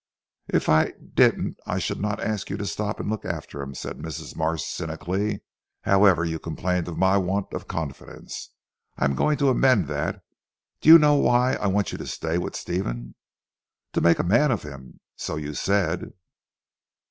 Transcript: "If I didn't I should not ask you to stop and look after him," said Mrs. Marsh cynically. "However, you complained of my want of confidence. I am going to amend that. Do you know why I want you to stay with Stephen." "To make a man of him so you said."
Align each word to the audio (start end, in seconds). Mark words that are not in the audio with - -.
"If 0.47 0.67
I 0.67 0.93
didn't 0.93 1.57
I 1.67 1.77
should 1.77 2.01
not 2.01 2.19
ask 2.23 2.49
you 2.49 2.57
to 2.57 2.65
stop 2.65 2.99
and 2.99 3.07
look 3.07 3.23
after 3.23 3.61
him," 3.61 3.75
said 3.75 3.99
Mrs. 3.99 4.35
Marsh 4.35 4.63
cynically. 4.63 5.43
"However, 5.81 6.25
you 6.25 6.39
complained 6.39 6.87
of 6.87 6.97
my 6.97 7.17
want 7.17 7.53
of 7.53 7.67
confidence. 7.67 8.49
I 8.97 9.05
am 9.05 9.13
going 9.13 9.37
to 9.37 9.49
amend 9.49 9.85
that. 9.89 10.23
Do 10.79 10.89
you 10.89 10.97
know 10.97 11.13
why 11.13 11.53
I 11.53 11.67
want 11.67 11.91
you 11.91 11.99
to 11.99 12.07
stay 12.07 12.39
with 12.39 12.55
Stephen." 12.55 13.13
"To 13.93 14.01
make 14.01 14.17
a 14.17 14.23
man 14.23 14.49
of 14.49 14.63
him 14.63 15.01
so 15.17 15.35
you 15.35 15.53
said." 15.53 16.11